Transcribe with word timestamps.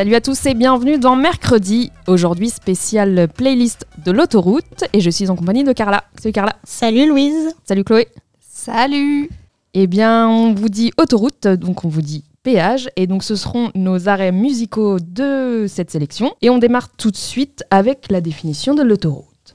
Salut 0.00 0.14
à 0.14 0.22
tous 0.22 0.46
et 0.46 0.54
bienvenue 0.54 0.98
dans 0.98 1.14
Mercredi. 1.14 1.92
Aujourd'hui, 2.06 2.48
spécial 2.48 3.28
playlist 3.28 3.86
de 4.02 4.10
l'autoroute 4.10 4.84
et 4.94 5.00
je 5.00 5.10
suis 5.10 5.28
en 5.28 5.36
compagnie 5.36 5.62
de 5.62 5.74
Carla. 5.74 6.04
Salut 6.18 6.32
Carla. 6.32 6.56
Salut 6.64 7.06
Louise. 7.06 7.50
Salut 7.64 7.84
Chloé. 7.84 8.08
Salut. 8.40 9.28
Eh 9.74 9.86
bien, 9.86 10.26
on 10.26 10.54
vous 10.54 10.70
dit 10.70 10.90
autoroute, 10.96 11.46
donc 11.48 11.84
on 11.84 11.88
vous 11.90 12.00
dit 12.00 12.24
péage 12.42 12.88
et 12.96 13.06
donc 13.06 13.22
ce 13.22 13.36
seront 13.36 13.72
nos 13.74 14.08
arrêts 14.08 14.32
musicaux 14.32 14.96
de 15.00 15.66
cette 15.68 15.90
sélection 15.90 16.32
et 16.40 16.48
on 16.48 16.56
démarre 16.56 16.88
tout 16.96 17.10
de 17.10 17.16
suite 17.18 17.62
avec 17.70 18.06
la 18.10 18.22
définition 18.22 18.74
de 18.74 18.82
l'autoroute. 18.82 19.54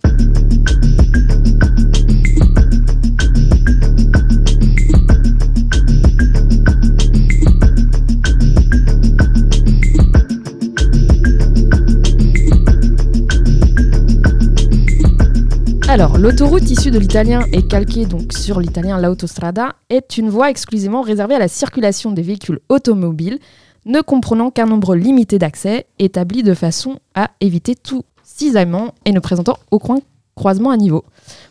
Alors, 15.95 16.17
l'autoroute 16.17 16.69
issue 16.69 16.91
de 16.91 16.99
l'italien 16.99 17.45
et 17.53 17.65
calquée 17.65 18.05
donc 18.05 18.33
sur 18.33 18.59
l'italien 18.59 18.99
l'autostrada 18.99 19.75
est 19.89 20.17
une 20.17 20.29
voie 20.29 20.49
exclusivement 20.49 21.01
réservée 21.01 21.35
à 21.35 21.39
la 21.39 21.47
circulation 21.47 22.11
des 22.11 22.21
véhicules 22.21 22.59
automobiles, 22.67 23.39
ne 23.85 24.01
comprenant 24.01 24.51
qu'un 24.51 24.65
nombre 24.65 24.93
limité 24.93 25.39
d'accès, 25.39 25.85
établi 25.97 26.43
de 26.43 26.53
façon 26.53 26.99
à 27.13 27.31
éviter 27.39 27.75
tout 27.75 28.03
cisaillement 28.23 28.93
et 29.05 29.13
ne 29.13 29.21
présentant 29.21 29.57
aucun 29.71 29.99
croisement 30.35 30.71
à 30.71 30.75
niveau. 30.75 31.05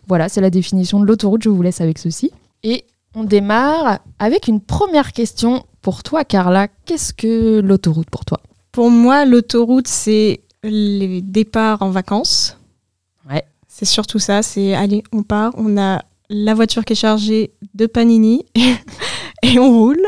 Voilà, 0.08 0.28
c'est 0.28 0.42
la 0.42 0.50
définition 0.50 1.00
de 1.00 1.06
l'autoroute, 1.06 1.42
je 1.42 1.48
vous 1.48 1.62
laisse 1.62 1.80
avec 1.80 1.96
ceci. 1.96 2.30
Et 2.64 2.84
on 3.14 3.24
démarre 3.24 4.00
avec 4.18 4.46
une 4.46 4.60
première 4.60 5.12
question 5.14 5.64
pour 5.80 6.02
toi, 6.02 6.22
Carla. 6.22 6.68
Qu'est-ce 6.84 7.14
que 7.14 7.60
l'autoroute 7.60 8.10
pour 8.10 8.26
toi? 8.26 8.40
Pour 8.72 8.90
moi, 8.90 9.24
l'autoroute, 9.24 9.88
c'est 9.88 10.42
les 10.62 11.22
départs 11.22 11.80
en 11.80 11.88
vacances. 11.88 12.58
Ouais. 13.26 13.42
C'est 13.76 13.86
surtout 13.86 14.20
ça, 14.20 14.44
c'est 14.44 14.72
allez, 14.72 15.02
on 15.10 15.24
part, 15.24 15.52
on 15.56 15.76
a 15.76 16.04
la 16.30 16.54
voiture 16.54 16.84
qui 16.84 16.92
est 16.92 16.96
chargée 16.96 17.50
de 17.74 17.86
panini 17.86 18.44
et 19.42 19.58
on 19.58 19.68
roule. 19.68 20.00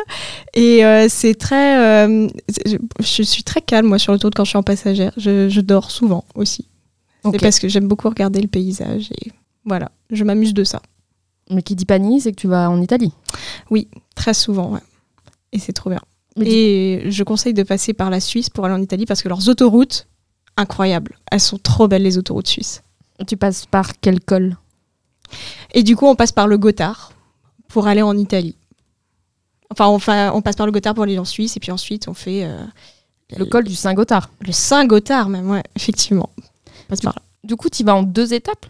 Et 0.55 0.84
euh, 0.84 1.08
c'est 1.08 1.34
très... 1.34 2.06
euh, 2.06 2.28
je, 3.00 3.23
suis 3.25 3.42
très 3.42 3.61
calme, 3.61 3.89
moi, 3.89 3.98
sur 3.98 4.12
l'autoroute 4.12 4.36
quand 4.36 4.45
je 4.45 4.50
suis 4.50 4.56
en 4.56 4.62
passagère. 4.62 5.11
Je, 5.17 5.48
je 5.48 5.61
dors 5.61 5.91
souvent 5.91 6.25
aussi. 6.36 6.69
C'est 7.24 7.40
parce 7.40 7.58
que 7.58 7.67
j'aime 7.67 7.89
beaucoup 7.89 8.08
regarder 8.08 8.40
le 8.40 8.46
paysage 8.46 9.11
et 9.11 9.33
voilà, 9.64 9.90
je 10.11 10.23
m'amuse 10.23 10.55
de 10.55 10.63
ça. 10.63 10.80
Mais 11.51 11.63
qui 11.63 11.74
dit 11.74 11.86
Pani, 11.86 12.20
c'est 12.20 12.30
que 12.30 12.40
tu 12.40 12.46
vas 12.46 12.70
en 12.70 12.80
Italie. 12.80 13.13
Très 14.14 14.33
souvent, 14.33 14.74
ouais. 14.74 14.80
Et 15.51 15.58
c'est 15.58 15.73
trop 15.73 15.90
bien. 15.90 16.02
Mais 16.36 16.46
Et 16.46 17.11
je 17.11 17.24
conseille 17.24 17.52
de 17.52 17.64
passer 17.64 17.95
par 17.95 18.11
la 18.11 18.20
Suisse 18.20 18.48
pour 18.48 18.64
aller 18.64 18.74
en 18.74 18.83
Italie 18.83 19.07
parce 19.07 19.23
que 19.23 19.29
leurs 19.29 19.48
autoroutes, 19.48 20.07
incroyables. 20.57 21.19
Elles 21.33 21.40
sont 21.40 21.58
trop 21.58 21.89
belles, 21.89 22.05
les 22.05 22.17
autoroutes 22.17 22.46
suisses. 22.46 22.83
Tu 23.27 23.36
passes 23.36 23.66
par 23.66 23.98
quel 24.00 24.20
col? 24.20 24.56
Et 25.74 25.82
du 25.82 25.96
coup, 25.96 26.06
on 26.06 26.14
passe 26.14 26.32
par 26.32 26.46
le 26.48 26.58
Gothard 26.58 27.12
pour 27.68 27.86
aller 27.86 28.02
en 28.02 28.16
Italie. 28.16 28.56
Enfin, 29.70 29.88
on, 29.88 29.98
fa- 29.98 30.32
on 30.34 30.42
passe 30.42 30.56
par 30.56 30.66
le 30.66 30.72
Gothard 30.72 30.94
pour 30.94 31.04
aller 31.04 31.18
en 31.18 31.24
Suisse 31.24 31.56
et 31.56 31.60
puis 31.60 31.72
ensuite, 31.72 32.08
on 32.08 32.14
fait 32.14 32.44
euh, 32.44 32.56
Le 33.36 33.44
col 33.44 33.64
du 33.64 33.74
Saint-Gothard. 33.74 34.30
le 34.40 34.52
Saint-Gothard 34.52 35.28
même, 35.28 35.50
ouais, 35.50 35.62
effectivement. 35.74 36.30
On 36.38 36.88
passe 36.88 37.00
par 37.00 37.14
là. 37.14 37.22
Du 37.42 37.56
coup, 37.56 37.68
tu 37.68 37.84
vas 37.84 37.94
en 37.94 38.02
deux 38.02 38.32
étapes? 38.32 38.66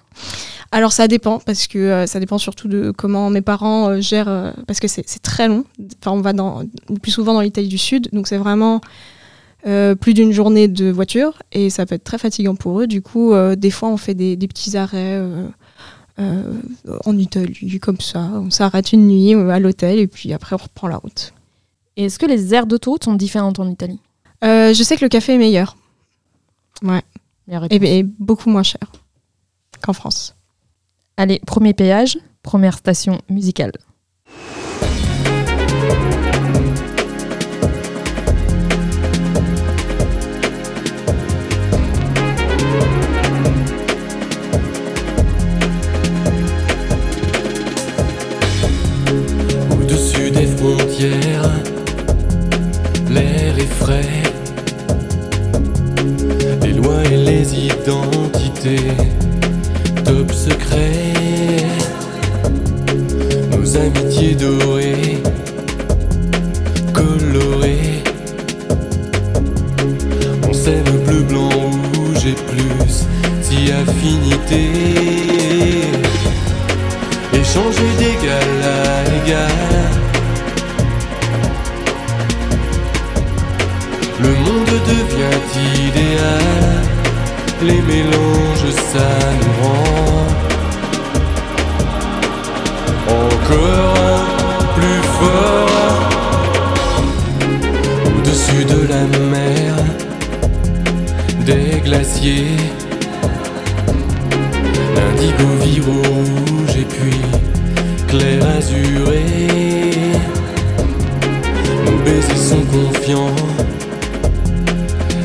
Alors, 0.72 0.92
ça 0.92 1.06
dépend 1.08 1.38
parce 1.38 1.66
que 1.66 1.78
euh, 1.78 2.06
ça 2.06 2.18
dépend 2.18 2.38
surtout 2.38 2.68
de 2.68 2.90
comment 2.90 3.30
mes 3.30 3.40
parents 3.40 3.88
euh, 3.88 4.00
gèrent, 4.00 4.28
euh, 4.28 4.52
parce 4.66 4.80
que 4.80 4.88
c'est 4.88 5.04
très 5.22 5.48
long. 5.48 5.64
Enfin, 6.00 6.12
on 6.12 6.20
va 6.20 6.32
dans, 6.32 6.62
le 6.88 6.98
plus 6.98 7.12
souvent 7.12 7.34
dans 7.34 7.40
l'Italie 7.40 7.68
du 7.68 7.78
Sud, 7.78 8.08
donc 8.12 8.26
c'est 8.26 8.36
vraiment 8.38 8.80
euh, 9.66 9.94
plus 9.96 10.14
d'une 10.14 10.32
journée 10.32 10.68
de 10.68 10.90
voiture 10.90 11.42
et 11.50 11.70
ça 11.70 11.86
peut 11.86 11.96
être 11.96 12.04
très 12.04 12.18
fatigant 12.18 12.54
pour 12.54 12.80
eux. 12.80 12.86
Du 12.86 13.02
coup, 13.02 13.32
euh, 13.32 13.56
des 13.56 13.70
fois, 13.70 13.88
on 13.88 13.96
fait 13.96 14.14
des, 14.14 14.36
des 14.36 14.46
petits 14.46 14.76
arrêts 14.76 15.20
euh, 16.18 16.52
en 17.04 17.18
Italie, 17.18 17.80
comme 17.80 18.00
ça. 18.00 18.30
On 18.34 18.50
s'arrête 18.50 18.92
une 18.92 19.08
nuit 19.08 19.34
à 19.34 19.58
l'hôtel 19.58 19.98
et 19.98 20.06
puis 20.06 20.32
après, 20.32 20.54
on 20.54 20.62
reprend 20.62 20.86
la 20.88 20.98
route. 20.98 21.32
Et 21.96 22.04
est-ce 22.04 22.18
que 22.18 22.26
les 22.26 22.54
aires 22.54 22.66
d'autoroute 22.66 23.04
sont 23.04 23.14
différentes 23.14 23.58
en 23.58 23.68
Italie? 23.68 24.00
Je 24.42 24.80
sais 24.84 24.96
que 24.96 25.04
le 25.04 25.08
café 25.08 25.34
est 25.34 25.38
meilleur 25.38 25.76
et, 27.48 27.56
réponse. 27.56 27.78
et 27.88 28.02
beaucoup 28.04 28.50
moins 28.50 28.62
cher 28.62 28.92
qu'en 29.82 29.92
France. 29.92 30.36
Allez, 31.16 31.40
premier 31.44 31.74
péage, 31.74 32.18
première 32.42 32.78
station 32.78 33.20
musicale. 33.28 33.72
L'indigo 105.26 105.48
vire 105.60 105.88
au 105.88 106.02
rouge 106.08 106.76
et 106.78 106.84
puis 106.84 107.20
clair 108.06 108.40
azuré. 108.56 109.24
Nos 111.84 111.98
baisers 112.04 112.36
sont 112.36 112.64
confiants, 112.66 113.34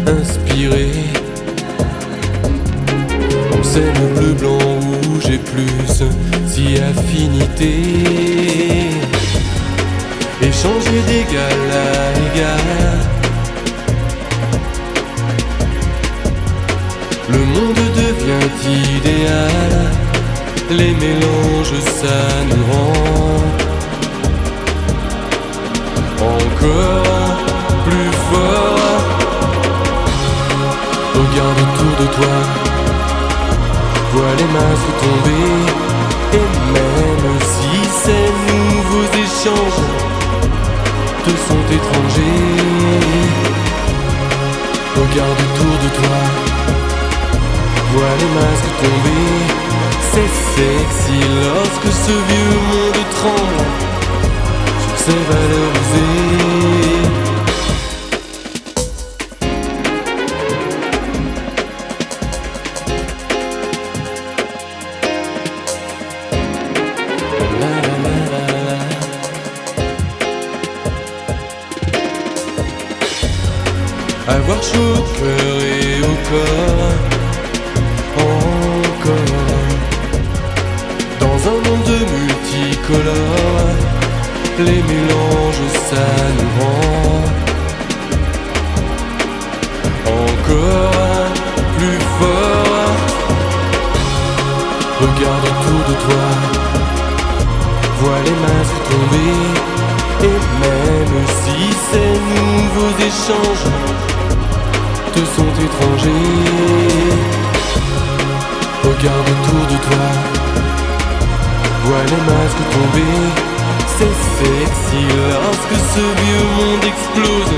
inspirés. 0.07 1.03
On 3.53 3.63
le 3.77 4.19
bleu, 4.19 4.33
blanc, 4.33 4.57
rouge 4.57 5.29
et 5.29 5.37
plus, 5.37 6.03
si 6.47 6.77
affinité. 6.77 7.83
Échanger 10.41 11.01
d'égal 11.07 11.61
à 11.71 12.11
égal. 12.33 13.01
Le 17.29 17.37
monde 17.37 17.90
devient 18.21 18.49
idéal. 18.97 19.73
Les 20.69 20.93
mélanges, 20.93 21.79
ça 21.99 22.19
nous 22.49 22.65
rend 22.71 23.43
encore 26.33 27.37
plus 27.85 28.11
fort. 28.29 29.03
Regarde 31.15 31.59
autour 31.65 31.93
de 32.01 32.07
toi, 32.15 32.37
vois 34.13 34.33
les 34.37 34.49
masques 34.55 34.93
tomber. 35.01 35.49
Et 36.33 36.49
même 36.73 37.35
si 37.51 37.73
ces 38.03 38.27
nouveaux 38.51 39.09
échanges 39.25 39.83
te 41.25 41.31
sont 41.47 41.65
étrangers, 41.77 42.51
regarde 44.95 45.39
autour 45.45 45.75
de 45.83 45.89
toi, 45.97 46.50
vois 47.93 48.15
les 48.19 48.31
masques 48.39 48.73
tomber. 48.81 49.27
C'est 50.11 50.33
sexy 50.55 51.19
lorsque 51.45 51.91
ce 52.05 52.11
vieux 52.29 52.59
monde 52.71 53.03
tremble 53.15 53.61
ses 55.03 55.21
valeurs 55.29 55.73
usées. 55.81 56.71
Avoir 74.27 74.61
chaud 74.63 74.93
au 74.97 75.03
cœur 75.19 75.55
et 75.61 76.01
au 76.01 76.15
corps 76.29 76.90
Les 84.65 84.83
mélanges 84.83 85.67
rend 86.59 87.23
Encore 90.05 91.33
plus 91.77 91.99
fort 92.19 92.97
Regarde 95.01 95.45
autour 95.51 95.81
de 95.89 95.95
toi 96.05 96.27
Vois 98.01 98.21
les 98.25 98.37
masques 98.45 98.81
tomber 98.89 99.35
Et 100.27 100.39
même 100.61 101.17
si 101.41 101.57
ces 101.91 102.13
nouveaux 102.35 102.95
échanges 102.99 103.71
te 105.13 105.19
sont 105.19 105.53
étrangers. 105.65 106.09
Regarde 108.83 109.27
autour 109.29 109.65
de 109.67 109.77
toi, 109.87 110.07
vois 111.85 112.03
les 112.05 112.21
masques 112.31 112.65
tomber. 112.71 113.50
C'est 114.01 114.17
sexy 114.43 115.05
lorsque 115.29 115.77
ce 115.93 116.03
vieux 116.23 116.47
monde 116.57 116.83
explose. 116.91 117.55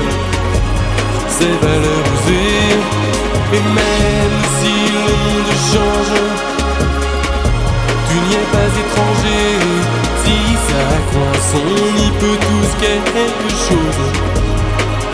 Ses 1.38 1.54
valeurs 1.64 2.06
usées, 2.16 2.76
et 3.54 3.64
même 3.80 4.38
si 4.58 4.74
le 4.92 5.06
monde 5.24 5.52
change, 5.72 6.14
tu 8.08 8.14
n'y 8.26 8.34
es 8.34 8.46
pas 8.52 8.70
étranger. 8.82 9.46
Si 10.22 10.36
ça 10.68 10.84
coince, 11.12 11.52
on 11.54 11.88
y 11.96 12.10
peut 12.20 12.38
tous 12.48 12.70
quelque 12.84 13.50
chose 13.68 14.02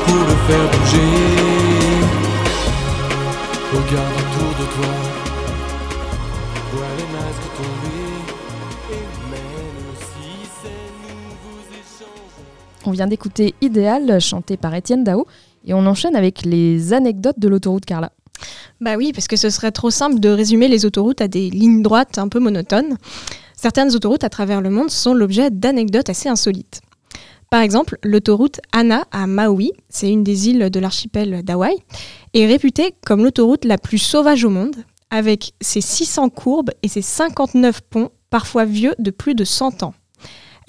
pour 0.06 0.22
le 0.30 0.36
faire 0.46 0.66
bouger. 0.72 1.14
Regarde 3.72 4.14
autour 4.22 4.52
de 4.60 4.66
toi, 4.74 4.94
On 12.86 12.92
vient 12.92 13.06
d'écouter 13.06 13.54
Idéal, 13.60 14.20
chanté 14.20 14.56
par 14.56 14.74
Étienne 14.74 15.04
Dao, 15.04 15.26
et 15.66 15.74
on 15.74 15.86
enchaîne 15.86 16.16
avec 16.16 16.44
les 16.44 16.92
anecdotes 16.94 17.38
de 17.38 17.48
l'autoroute 17.48 17.84
Carla. 17.84 18.10
Bah 18.80 18.96
oui, 18.96 19.12
parce 19.12 19.28
que 19.28 19.36
ce 19.36 19.50
serait 19.50 19.72
trop 19.72 19.90
simple 19.90 20.18
de 20.18 20.30
résumer 20.30 20.68
les 20.68 20.86
autoroutes 20.86 21.20
à 21.20 21.28
des 21.28 21.50
lignes 21.50 21.82
droites 21.82 22.16
un 22.16 22.28
peu 22.28 22.40
monotones. 22.40 22.96
Certaines 23.54 23.94
autoroutes 23.94 24.24
à 24.24 24.30
travers 24.30 24.62
le 24.62 24.70
monde 24.70 24.90
sont 24.90 25.12
l'objet 25.12 25.50
d'anecdotes 25.50 26.08
assez 26.08 26.30
insolites. 26.30 26.80
Par 27.50 27.60
exemple, 27.60 27.98
l'autoroute 28.02 28.60
Anna 28.72 29.04
à 29.10 29.26
Maui, 29.26 29.72
c'est 29.90 30.10
une 30.10 30.24
des 30.24 30.48
îles 30.48 30.70
de 30.70 30.80
l'archipel 30.80 31.42
d'Hawaï, 31.42 31.76
est 32.32 32.46
réputée 32.46 32.94
comme 33.04 33.24
l'autoroute 33.24 33.66
la 33.66 33.76
plus 33.76 33.98
sauvage 33.98 34.44
au 34.44 34.50
monde, 34.50 34.76
avec 35.10 35.52
ses 35.60 35.80
600 35.80 36.30
courbes 36.30 36.70
et 36.82 36.88
ses 36.88 37.02
59 37.02 37.82
ponts, 37.82 38.10
parfois 38.30 38.64
vieux 38.64 38.94
de 38.98 39.10
plus 39.10 39.34
de 39.34 39.44
100 39.44 39.82
ans. 39.82 39.94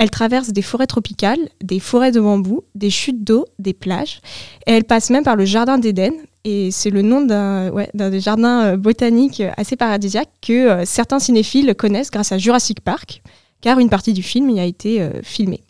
Elle 0.01 0.09
traverse 0.09 0.49
des 0.49 0.63
forêts 0.63 0.87
tropicales, 0.87 1.47
des 1.63 1.79
forêts 1.79 2.11
de 2.11 2.19
bambou, 2.19 2.63
des 2.73 2.89
chutes 2.89 3.23
d'eau, 3.23 3.45
des 3.59 3.75
plages, 3.75 4.19
et 4.65 4.71
elle 4.71 4.83
passe 4.83 5.11
même 5.11 5.23
par 5.23 5.35
le 5.35 5.45
jardin 5.45 5.77
d'Éden, 5.77 6.11
et 6.43 6.71
c'est 6.71 6.89
le 6.89 7.03
nom 7.03 7.21
d'un 7.21 7.69
ouais, 7.69 7.87
des 7.93 8.19
jardins 8.19 8.63
euh, 8.63 8.77
botaniques 8.77 9.43
assez 9.57 9.75
paradisiaques 9.75 10.31
que 10.41 10.53
euh, 10.53 10.85
certains 10.85 11.19
cinéphiles 11.19 11.75
connaissent 11.75 12.09
grâce 12.09 12.31
à 12.31 12.39
Jurassic 12.39 12.81
Park, 12.81 13.21
car 13.61 13.77
une 13.77 13.91
partie 13.91 14.13
du 14.13 14.23
film 14.23 14.49
y 14.49 14.59
a 14.59 14.65
été 14.65 15.03
euh, 15.03 15.21
filmée. 15.21 15.63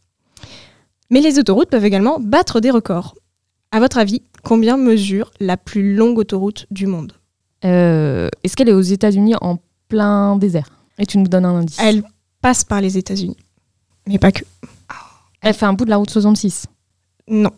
Mais 1.09 1.19
les 1.19 1.37
autoroutes 1.37 1.69
peuvent 1.69 1.83
également 1.83 2.17
battre 2.21 2.61
des 2.61 2.71
records. 2.71 3.15
À 3.73 3.81
votre 3.81 3.97
avis, 3.97 4.21
combien 4.45 4.77
mesure 4.77 5.31
la 5.41 5.57
plus 5.57 5.93
longue 5.93 6.17
autoroute 6.17 6.67
du 6.71 6.87
monde? 6.87 7.11
Euh, 7.65 8.29
Est-ce 8.45 8.55
qu'elle 8.55 8.69
est 8.69 8.71
aux 8.71 8.79
États-Unis 8.79 9.35
en 9.41 9.57
plein 9.89 10.37
désert? 10.37 10.69
Et 10.99 11.05
tu 11.05 11.17
nous 11.17 11.27
donnes 11.27 11.43
un 11.43 11.55
indice. 11.55 11.79
Elle 11.81 12.03
passe 12.41 12.63
par 12.63 12.79
les 12.79 12.97
États-Unis. 12.97 13.35
Mais 14.07 14.19
pas 14.19 14.31
que. 14.31 14.43
Elle 15.41 15.53
fait 15.53 15.65
un 15.65 15.73
bout 15.73 15.85
de 15.85 15.89
la 15.89 15.97
route 15.97 16.09
66. 16.09 16.67
Non. 17.27 17.51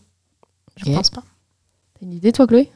Je 0.77 0.85
pense 0.85 1.09
pas. 1.09 1.23
T'as 1.93 2.05
une 2.05 2.13
idée, 2.13 2.31
toi, 2.31 2.47
Chloé? 2.47 2.71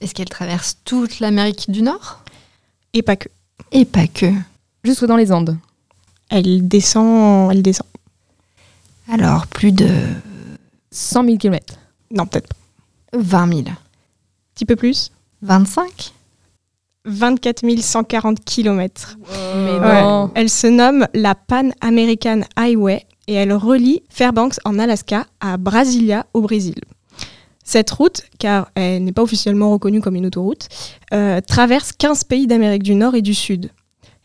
Est-ce 0.00 0.14
qu'elle 0.14 0.28
traverse 0.28 0.78
toute 0.84 1.20
l'Amérique 1.20 1.70
du 1.70 1.82
Nord? 1.82 2.22
Et 2.92 3.02
pas 3.02 3.16
que. 3.16 3.28
Et 3.72 3.84
pas 3.84 4.06
que. 4.06 4.32
Jusque 4.84 5.04
dans 5.04 5.16
les 5.16 5.32
Andes. 5.32 5.58
Elle 6.28 6.68
descend. 6.68 7.50
Elle 7.50 7.62
descend. 7.62 7.86
Alors, 9.10 9.46
plus 9.46 9.72
de 9.72 9.88
100 10.92 11.24
000 11.24 11.36
km. 11.38 11.74
Non, 12.10 12.26
peut-être 12.26 12.48
pas. 12.48 13.18
20 13.18 13.48
000. 13.48 13.60
Un 13.68 13.76
petit 14.54 14.66
peu 14.66 14.76
plus. 14.76 15.10
25 15.42 16.12
24 17.04 17.64
140 17.80 18.44
km. 18.44 19.16
Ouais. 19.54 20.30
Elle 20.34 20.50
se 20.50 20.66
nomme 20.66 21.06
la 21.14 21.34
Pan 21.34 21.70
American 21.80 22.40
Highway 22.56 23.06
et 23.26 23.34
elle 23.34 23.52
relie 23.52 24.02
Fairbanks 24.08 24.58
en 24.64 24.78
Alaska 24.78 25.26
à 25.40 25.56
Brasilia 25.56 26.26
au 26.34 26.40
Brésil. 26.40 26.76
Cette 27.62 27.90
route, 27.90 28.22
car 28.38 28.70
elle 28.74 29.04
n'est 29.04 29.12
pas 29.12 29.22
officiellement 29.22 29.70
reconnue 29.70 30.00
comme 30.00 30.16
une 30.16 30.26
autoroute, 30.26 30.68
euh, 31.12 31.42
traverse 31.46 31.92
15 31.92 32.24
pays 32.24 32.46
d'Amérique 32.46 32.82
du 32.82 32.94
Nord 32.94 33.14
et 33.14 33.20
du 33.20 33.34
Sud. 33.34 33.70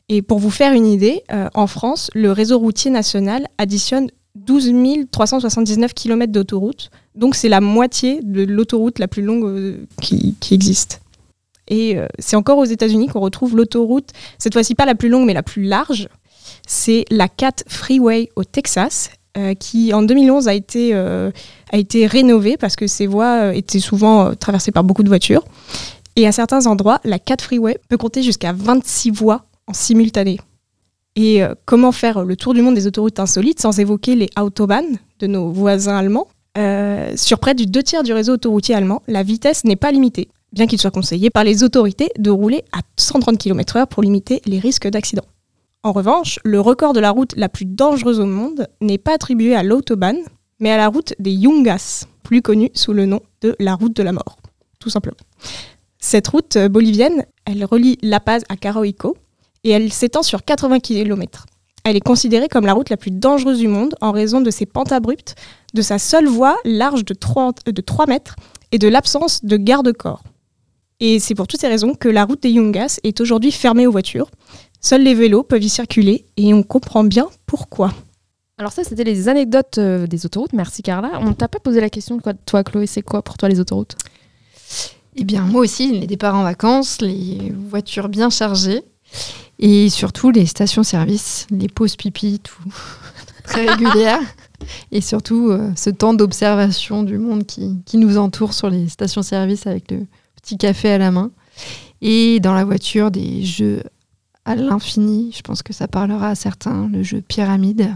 Et 0.07 0.21
pour 0.21 0.39
vous 0.39 0.49
faire 0.49 0.73
une 0.73 0.87
idée, 0.87 1.23
euh, 1.31 1.49
en 1.53 1.67
France, 1.67 2.09
le 2.13 2.31
réseau 2.31 2.57
routier 2.57 2.89
national 2.89 3.47
additionne 3.57 4.09
12 4.35 4.71
379 5.11 5.93
km 5.93 6.31
d'autoroute. 6.31 6.89
Donc 7.15 7.35
c'est 7.35 7.49
la 7.49 7.61
moitié 7.61 8.21
de 8.23 8.43
l'autoroute 8.43 8.99
la 8.99 9.09
plus 9.09 9.21
longue 9.21 9.45
euh, 9.45 9.85
qui, 10.01 10.35
qui 10.39 10.53
existe. 10.53 11.02
Et 11.67 11.97
euh, 11.97 12.07
c'est 12.19 12.35
encore 12.35 12.57
aux 12.57 12.65
États-Unis 12.65 13.07
qu'on 13.07 13.19
retrouve 13.19 13.55
l'autoroute, 13.55 14.09
cette 14.37 14.53
fois-ci 14.53 14.75
pas 14.75 14.85
la 14.85 14.95
plus 14.95 15.09
longue 15.09 15.25
mais 15.25 15.33
la 15.33 15.43
plus 15.43 15.63
large. 15.63 16.09
C'est 16.67 17.05
la 17.09 17.27
4 17.27 17.63
Freeway 17.67 18.29
au 18.35 18.43
Texas, 18.43 19.11
euh, 19.37 19.53
qui 19.53 19.93
en 19.93 20.03
2011 20.03 20.47
a 20.47 20.53
été, 20.53 20.91
euh, 20.93 21.31
a 21.71 21.77
été 21.77 22.05
rénovée 22.05 22.57
parce 22.57 22.75
que 22.75 22.87
ces 22.87 23.07
voies 23.07 23.55
étaient 23.55 23.79
souvent 23.79 24.35
traversées 24.35 24.71
par 24.71 24.83
beaucoup 24.83 25.03
de 25.03 25.09
voitures. 25.09 25.43
Et 26.15 26.27
à 26.27 26.31
certains 26.31 26.67
endroits, 26.67 26.99
la 27.03 27.17
4 27.17 27.43
Freeway 27.43 27.77
peut 27.89 27.97
compter 27.97 28.21
jusqu'à 28.21 28.53
26 28.53 29.11
voies 29.11 29.45
en 29.67 29.73
simultané. 29.73 30.39
Et 31.15 31.41
comment 31.65 31.91
faire 31.91 32.23
le 32.23 32.35
tour 32.35 32.53
du 32.53 32.61
monde 32.61 32.75
des 32.75 32.87
autoroutes 32.87 33.19
insolites 33.19 33.59
sans 33.59 33.79
évoquer 33.79 34.15
les 34.15 34.29
Autobahn 34.39 34.85
de 35.19 35.27
nos 35.27 35.51
voisins 35.51 35.97
allemands? 35.97 36.27
Sur 37.15 37.39
près 37.39 37.55
du 37.55 37.65
deux 37.65 37.81
tiers 37.81 38.03
du 38.03 38.13
réseau 38.13 38.33
autoroutier 38.33 38.75
allemand, 38.75 39.01
la 39.07 39.23
vitesse 39.23 39.63
n'est 39.63 39.75
pas 39.75 39.91
limitée, 39.91 40.27
bien 40.53 40.67
qu'il 40.67 40.79
soit 40.79 40.91
conseillé 40.91 41.29
par 41.29 41.43
les 41.43 41.63
autorités 41.63 42.11
de 42.17 42.29
rouler 42.29 42.63
à 42.71 42.79
130 42.97 43.37
km/h 43.37 43.87
pour 43.87 44.03
limiter 44.03 44.41
les 44.45 44.59
risques 44.59 44.87
d'accident. 44.87 45.25
En 45.83 45.91
revanche, 45.91 46.39
le 46.45 46.61
record 46.61 46.93
de 46.93 47.01
la 47.01 47.11
route 47.11 47.33
la 47.35 47.49
plus 47.49 47.65
dangereuse 47.65 48.19
au 48.19 48.25
monde 48.25 48.67
n'est 48.79 48.97
pas 48.97 49.15
attribué 49.15 49.53
à 49.55 49.63
l'Autobahn, 49.63 50.17
mais 50.59 50.71
à 50.71 50.77
la 50.77 50.87
route 50.87 51.13
des 51.19 51.31
Yungas, 51.31 52.05
plus 52.23 52.41
connue 52.41 52.71
sous 52.73 52.93
le 52.93 53.05
nom 53.05 53.19
de 53.41 53.55
la 53.59 53.75
route 53.75 53.93
de 53.93 54.03
la 54.03 54.13
mort, 54.13 54.37
tout 54.79 54.89
simplement. 54.89 55.17
Cette 55.99 56.27
route 56.29 56.55
euh, 56.55 56.69
bolivienne, 56.69 57.25
elle 57.45 57.65
relie 57.65 57.97
La 58.01 58.19
Paz 58.19 58.43
à 58.47 58.55
Caraïco 58.55 59.17
et 59.63 59.71
elle 59.71 59.91
s'étend 59.91 60.23
sur 60.23 60.43
80 60.45 60.79
km. 60.79 61.45
Elle 61.83 61.97
est 61.97 62.01
considérée 62.01 62.47
comme 62.47 62.65
la 62.65 62.73
route 62.73 62.89
la 62.89 62.97
plus 62.97 63.11
dangereuse 63.11 63.59
du 63.59 63.67
monde 63.67 63.95
en 63.99 64.11
raison 64.11 64.39
de 64.39 64.51
ses 64.51 64.65
pentes 64.65 64.93
abruptes, 64.93 65.35
de 65.73 65.81
sa 65.81 65.99
seule 65.99 66.27
voie 66.27 66.57
large 66.63 67.03
de 67.03 67.13
3, 67.13 67.51
de 67.65 67.81
3 67.81 68.05
mètres 68.07 68.35
et 68.71 68.77
de 68.77 68.87
l'absence 68.87 69.43
de 69.43 69.57
garde-corps. 69.57 70.23
Et 71.05 71.19
c'est 71.19 71.35
pour 71.35 71.47
toutes 71.47 71.59
ces 71.59 71.67
raisons 71.67 71.95
que 71.95 72.07
la 72.07 72.23
route 72.23 72.41
des 72.41 72.51
Yungas 72.51 73.01
est 73.03 73.19
aujourd'hui 73.19 73.51
fermée 73.51 73.85
aux 73.85 73.91
voitures. 73.91 74.31
Seuls 74.79 75.03
les 75.03 75.13
vélos 75.13 75.43
peuvent 75.43 75.61
y 75.61 75.67
circuler 75.67 76.23
et 76.37 76.53
on 76.53 76.63
comprend 76.63 77.03
bien 77.03 77.27
pourquoi. 77.45 77.91
Alors 78.57 78.71
ça, 78.71 78.85
c'était 78.85 79.03
les 79.03 79.27
anecdotes 79.27 79.79
euh, 79.79 80.07
des 80.07 80.25
autoroutes. 80.25 80.53
Merci 80.53 80.81
Carla. 80.81 81.19
On 81.19 81.33
t'a 81.33 81.49
pas 81.49 81.59
posé 81.59 81.81
la 81.81 81.89
question, 81.89 82.19
quoi, 82.19 82.33
toi 82.33 82.63
Chloé, 82.63 82.87
c'est 82.87 83.01
quoi 83.01 83.21
pour 83.21 83.35
toi 83.35 83.49
les 83.49 83.59
autoroutes? 83.59 83.97
Eh 85.17 85.25
bien, 85.25 85.41
moi 85.41 85.59
aussi, 85.59 85.91
les 85.91 86.07
départs 86.07 86.35
en 86.35 86.43
vacances, 86.43 87.01
les 87.01 87.51
voitures 87.69 88.07
bien 88.07 88.29
chargées. 88.29 88.81
Et 89.59 89.89
surtout 89.89 90.31
les 90.31 90.45
stations-service, 90.45 91.47
les 91.51 91.67
pauses 91.67 91.97
pipi, 91.97 92.39
tout 92.39 92.63
très 93.43 93.67
régulières. 93.67 94.21
Et 94.93 95.01
surtout 95.01 95.49
euh, 95.49 95.69
ce 95.75 95.89
temps 95.89 96.13
d'observation 96.13 97.03
du 97.03 97.17
monde 97.17 97.45
qui, 97.45 97.81
qui 97.85 97.97
nous 97.97 98.17
entoure 98.17 98.53
sur 98.53 98.69
les 98.69 98.87
stations-service 98.87 99.67
avec 99.67 99.91
le 99.91 100.05
petit 100.43 100.57
café 100.57 100.91
à 100.91 100.97
la 100.99 101.09
main. 101.09 101.31
Et 102.01 102.39
dans 102.39 102.53
la 102.53 102.65
voiture, 102.65 103.09
des 103.09 103.43
jeux 103.43 103.81
à 104.45 104.55
l'infini. 104.55 105.31
Je 105.35 105.41
pense 105.41 105.63
que 105.63 105.73
ça 105.73 105.87
parlera 105.87 106.29
à 106.29 106.35
certains. 106.35 106.87
Le 106.91 107.01
jeu 107.01 107.21
pyramide 107.21 107.95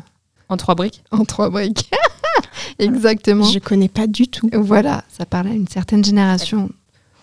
En 0.50 0.58
trois 0.58 0.75
briques 0.75 1.04
en 1.12 1.25
trois 1.25 1.50
briques. 1.50 1.92
Exactement. 2.80 3.44
Je 3.44 3.60
connais 3.60 3.89
pas 3.89 4.08
du 4.08 4.27
tout. 4.27 4.50
Voilà, 4.54 5.04
ça 5.10 5.25
parle 5.25 5.48
à 5.48 5.51
une 5.51 5.68
certaine 5.68 6.04
génération, 6.04 6.70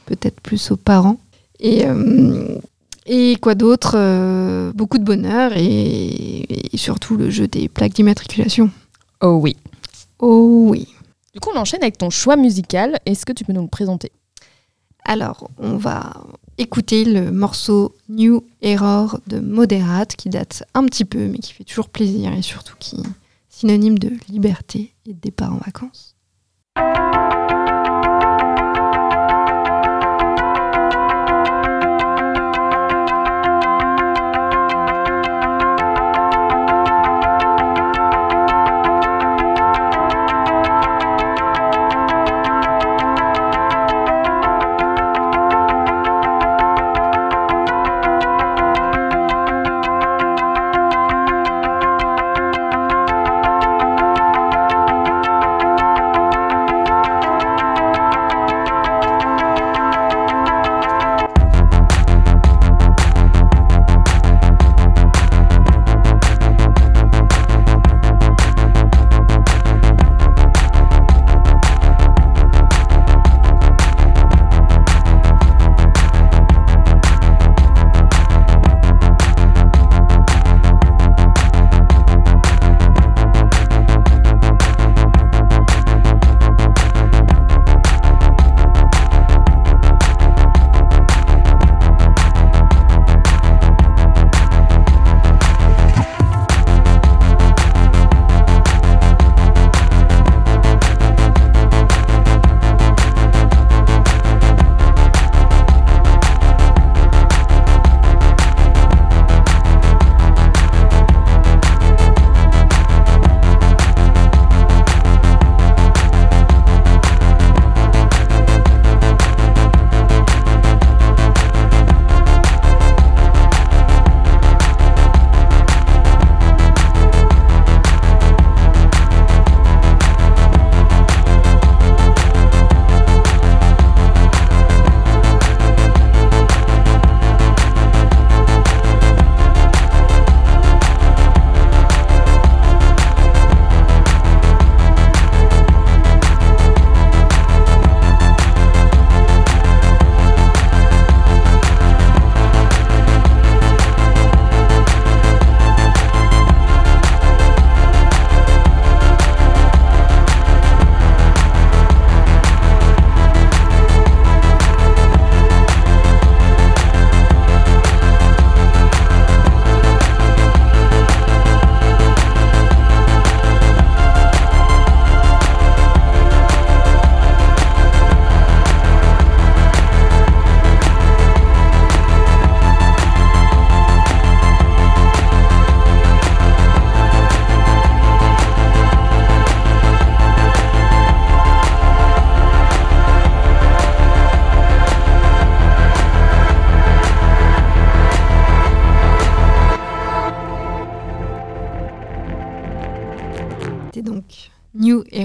peut-être 0.06 0.40
plus 0.40 0.70
aux 0.70 0.76
parents. 0.76 1.18
Et, 1.60 1.86
euh, 1.86 2.58
et 3.06 3.36
quoi 3.40 3.54
d'autre 3.54 3.94
Euh, 3.96 4.72
Beaucoup 4.74 4.98
de 4.98 5.04
bonheur 5.04 5.52
et, 5.56 6.74
et 6.74 6.76
surtout 6.76 7.16
le 7.16 7.30
jeu 7.30 7.46
des 7.48 7.68
plaques 7.68 7.94
d'immatriculation. 7.94 8.70
Oh 9.22 9.38
oui. 9.40 9.56
Oh 10.18 10.66
oui. 10.70 10.88
Du 11.32 11.40
coup, 11.40 11.50
on 11.54 11.58
enchaîne 11.58 11.82
avec 11.82 11.96
ton 11.96 12.10
choix 12.10 12.36
musical. 12.36 12.98
Est-ce 13.06 13.24
que 13.24 13.32
tu 13.32 13.44
peux 13.44 13.52
nous 13.52 13.62
le 13.62 13.68
présenter? 13.68 14.10
Alors, 15.04 15.50
on 15.58 15.76
va 15.76 16.14
écouter 16.56 17.04
le 17.04 17.30
morceau 17.30 17.94
New 18.08 18.44
Error 18.62 19.20
de 19.26 19.38
Moderate 19.38 20.16
qui 20.16 20.30
date 20.30 20.64
un 20.72 20.84
petit 20.86 21.04
peu, 21.04 21.28
mais 21.28 21.38
qui 21.38 21.52
fait 21.52 21.64
toujours 21.64 21.90
plaisir 21.90 22.32
et 22.32 22.42
surtout 22.42 22.76
qui 22.78 22.96
est 22.96 23.08
synonyme 23.50 23.98
de 23.98 24.12
liberté 24.28 24.94
et 25.06 25.12
de 25.12 25.20
départ 25.20 25.52
en 25.52 25.58
vacances. 25.58 26.16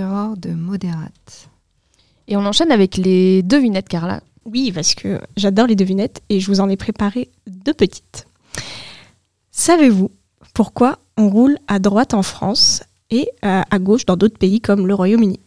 Error 0.10 0.38
de 0.38 0.50
Moderate. 0.50 1.50
Et 2.28 2.36
on 2.36 2.46
enchaîne 2.46 2.72
avec 2.72 2.98
les 2.98 3.44
devinettes, 3.44 3.88
Carla. 3.88 4.22
Oui, 4.46 4.72
parce 4.72 4.96
que 4.96 5.22
j'adore 5.38 5.68
les 5.68 5.76
devinettes 5.76 6.24
et 6.30 6.40
je 6.40 6.48
vous 6.48 6.62
en 6.62 6.70
ai 6.70 6.78
préparé 6.78 7.30
deux 7.46 7.74
petites. 7.74 8.26
Savez-vous 9.52 10.10
pourquoi 10.56 10.98
on 11.18 11.30
roule 11.30 11.60
à 11.68 11.78
droite 11.78 12.16
en 12.16 12.24
France 12.24 12.82
et 13.12 13.30
euh, 13.46 13.62
à 13.70 13.80
gauche 13.80 14.06
dans 14.06 14.18
d'autres 14.18 14.38
pays 14.40 14.62
comme 14.62 14.88
le 14.88 14.96
Royaume-Uni? 14.96 15.40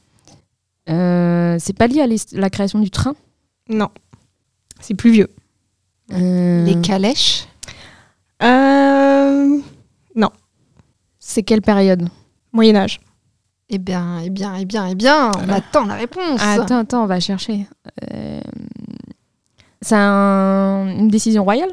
Euh, 0.88 1.56
c'est 1.58 1.76
pas 1.76 1.88
lié 1.88 2.00
à 2.00 2.38
la 2.38 2.50
création 2.50 2.78
du 2.78 2.90
train? 2.90 3.14
Non, 3.68 3.88
c'est 4.80 4.94
plus 4.94 5.10
vieux. 5.10 5.28
Euh, 6.12 6.64
Les 6.64 6.80
calèches? 6.80 7.48
Euh, 8.42 9.60
C'est 11.18 11.44
quelle 11.44 11.62
période? 11.62 12.08
Moyen 12.52 12.76
Âge. 12.76 13.00
Eh 13.74 13.78
bien, 13.78 14.20
eh 14.22 14.28
bien, 14.28 14.54
eh 14.56 14.66
bien, 14.66 14.86
eh 14.88 14.94
bien, 14.94 15.30
on 15.38 15.48
attend 15.48 15.86
la 15.86 15.94
réponse. 15.94 16.40
Attends, 16.42 16.78
attends, 16.80 17.04
on 17.04 17.06
va 17.06 17.20
chercher. 17.20 17.66
Euh, 18.12 18.40
C'est 19.80 19.96
un- 19.96 20.86
une 20.98 21.08
décision 21.08 21.42
royale? 21.42 21.70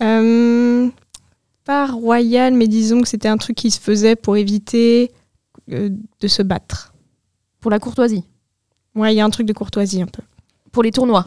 Euh, 0.00 0.88
pas 1.64 1.86
royal, 1.86 2.54
mais 2.54 2.66
disons 2.68 3.02
que 3.02 3.08
c'était 3.08 3.28
un 3.28 3.36
truc 3.36 3.56
qui 3.56 3.70
se 3.70 3.80
faisait 3.80 4.16
pour 4.16 4.36
éviter 4.36 5.12
euh, 5.70 5.90
de 6.20 6.28
se 6.28 6.42
battre. 6.42 6.94
pour 7.60 7.70
la 7.72 7.80
courtoisie, 7.80 8.24
Ouais, 8.94 9.12
il 9.12 9.16
y 9.16 9.20
a 9.20 9.24
un 9.24 9.30
truc 9.30 9.46
de 9.46 9.52
courtoisie 9.52 10.00
un 10.00 10.06
peu. 10.06 10.22
pour 10.70 10.82
les 10.84 10.92
tournois, 10.92 11.26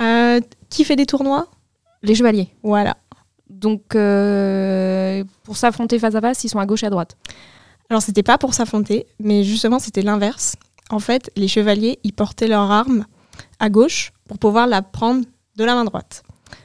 Euh, 0.00 0.40
qui 0.70 0.82
fait 0.84 0.96
des 0.96 1.04
tournois? 1.06 1.46
Les 2.02 2.14
chevaliers. 2.14 2.48
Voilà. 2.62 2.96
Donc, 3.50 3.94
euh, 3.94 5.22
pour 5.44 5.58
s'affronter 5.58 5.98
face 5.98 6.14
à 6.14 6.20
face, 6.22 6.42
ils 6.44 6.48
sont 6.48 6.58
à 6.58 6.64
gauche 6.66 6.82
et 6.82 6.86
à 6.86 6.90
droite. 6.90 7.16
Alors 7.90 8.02
c'était 8.02 8.22
pas 8.22 8.38
pour 8.38 8.54
s'affronter, 8.54 9.06
mais 9.18 9.42
justement 9.42 9.80
c'était 9.80 10.02
l'inverse. 10.02 10.54
En 10.90 11.00
fait, 11.00 11.30
les 11.36 11.48
chevaliers, 11.48 11.98
ils 12.04 12.12
portaient 12.12 12.48
leur 12.48 12.70
arme 12.70 13.04
à 13.58 13.68
gauche 13.68 14.12
pour 14.28 14.38
pouvoir 14.38 14.66
la 14.66 14.80
prendre 14.80 15.24
de 15.56 15.64
la 15.64 15.74
main 15.74 15.84
droite. 15.84 16.22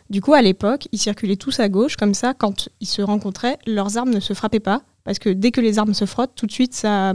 Du 0.09 0.21
coup, 0.21 0.33
à 0.33 0.41
l'époque, 0.41 0.87
ils 0.91 0.99
circulaient 0.99 1.35
tous 1.35 1.59
à 1.59 1.67
gauche, 1.67 1.95
comme 1.95 2.13
ça, 2.13 2.33
quand 2.33 2.69
ils 2.79 2.87
se 2.87 3.01
rencontraient, 3.01 3.57
leurs 3.65 3.97
armes 3.97 4.11
ne 4.11 4.19
se 4.19 4.33
frappaient 4.33 4.59
pas, 4.59 4.81
parce 5.03 5.17
que 5.17 5.29
dès 5.29 5.51
que 5.51 5.61
les 5.61 5.79
armes 5.79 5.95
se 5.95 6.05
frottent, 6.05 6.35
tout 6.35 6.45
de 6.45 6.51
suite, 6.51 6.73
ça, 6.73 7.13